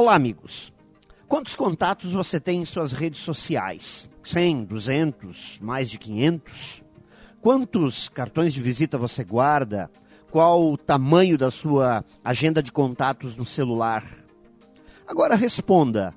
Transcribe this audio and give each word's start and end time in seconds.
Olá, 0.00 0.14
amigos. 0.14 0.72
Quantos 1.26 1.56
contatos 1.56 2.12
você 2.12 2.38
tem 2.38 2.60
em 2.60 2.64
suas 2.64 2.92
redes 2.92 3.18
sociais? 3.18 4.08
100, 4.22 4.66
200, 4.66 5.58
mais 5.60 5.90
de 5.90 5.98
500? 5.98 6.84
Quantos 7.40 8.08
cartões 8.08 8.54
de 8.54 8.62
visita 8.62 8.96
você 8.96 9.24
guarda? 9.24 9.90
Qual 10.30 10.70
o 10.70 10.76
tamanho 10.76 11.36
da 11.36 11.50
sua 11.50 12.04
agenda 12.22 12.62
de 12.62 12.70
contatos 12.70 13.34
no 13.34 13.44
celular? 13.44 14.04
Agora 15.04 15.34
responda: 15.34 16.14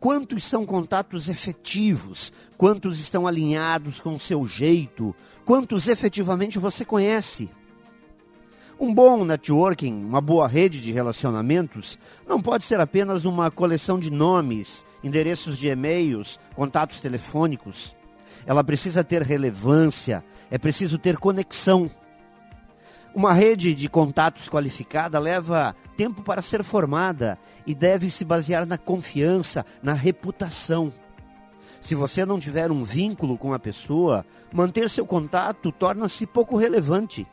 quantos 0.00 0.42
são 0.42 0.66
contatos 0.66 1.28
efetivos? 1.28 2.32
Quantos 2.56 2.98
estão 2.98 3.24
alinhados 3.24 4.00
com 4.00 4.16
o 4.16 4.20
seu 4.20 4.44
jeito? 4.44 5.14
Quantos 5.44 5.86
efetivamente 5.86 6.58
você 6.58 6.84
conhece? 6.84 7.48
Um 8.82 8.92
bom 8.92 9.24
networking, 9.24 9.94
uma 9.94 10.20
boa 10.20 10.48
rede 10.48 10.80
de 10.80 10.90
relacionamentos, 10.90 11.96
não 12.26 12.40
pode 12.40 12.64
ser 12.64 12.80
apenas 12.80 13.24
uma 13.24 13.48
coleção 13.48 13.96
de 13.96 14.10
nomes, 14.10 14.84
endereços 15.04 15.56
de 15.56 15.68
e-mails, 15.68 16.36
contatos 16.56 17.00
telefônicos. 17.00 17.96
Ela 18.44 18.64
precisa 18.64 19.04
ter 19.04 19.22
relevância, 19.22 20.24
é 20.50 20.58
preciso 20.58 20.98
ter 20.98 21.16
conexão. 21.16 21.88
Uma 23.14 23.32
rede 23.32 23.72
de 23.72 23.88
contatos 23.88 24.48
qualificada 24.48 25.16
leva 25.20 25.76
tempo 25.96 26.20
para 26.20 26.42
ser 26.42 26.64
formada 26.64 27.38
e 27.64 27.76
deve 27.76 28.10
se 28.10 28.24
basear 28.24 28.66
na 28.66 28.76
confiança, 28.76 29.64
na 29.80 29.92
reputação. 29.92 30.92
Se 31.80 31.94
você 31.94 32.26
não 32.26 32.40
tiver 32.40 32.68
um 32.72 32.82
vínculo 32.82 33.38
com 33.38 33.54
a 33.54 33.60
pessoa, 33.60 34.26
manter 34.52 34.90
seu 34.90 35.06
contato 35.06 35.70
torna-se 35.70 36.26
pouco 36.26 36.56
relevante. 36.56 37.24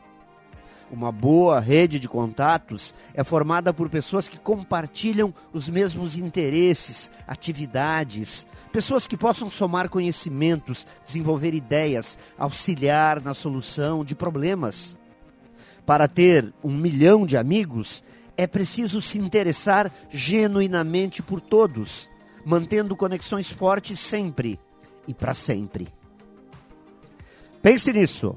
Uma 0.90 1.12
boa 1.12 1.60
rede 1.60 2.00
de 2.00 2.08
contatos 2.08 2.92
é 3.14 3.22
formada 3.22 3.72
por 3.72 3.88
pessoas 3.88 4.26
que 4.26 4.36
compartilham 4.36 5.32
os 5.52 5.68
mesmos 5.68 6.16
interesses, 6.16 7.12
atividades, 7.28 8.44
pessoas 8.72 9.06
que 9.06 9.16
possam 9.16 9.48
somar 9.48 9.88
conhecimentos, 9.88 10.84
desenvolver 11.04 11.54
ideias, 11.54 12.18
auxiliar 12.36 13.22
na 13.22 13.34
solução 13.34 14.04
de 14.04 14.16
problemas. 14.16 14.98
Para 15.86 16.08
ter 16.08 16.52
um 16.62 16.76
milhão 16.76 17.24
de 17.24 17.36
amigos, 17.36 18.02
é 18.36 18.46
preciso 18.46 19.00
se 19.00 19.16
interessar 19.16 19.92
genuinamente 20.10 21.22
por 21.22 21.40
todos, 21.40 22.10
mantendo 22.44 22.96
conexões 22.96 23.48
fortes 23.48 24.00
sempre 24.00 24.58
e 25.06 25.14
para 25.14 25.34
sempre. 25.34 25.86
Pense 27.62 27.92
nisso 27.92 28.36